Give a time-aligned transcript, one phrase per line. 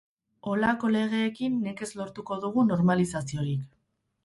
[0.51, 3.71] Holako legeekin nekez lortuko dugu normalizaziorik.